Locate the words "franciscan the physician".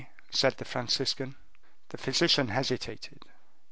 0.65-2.47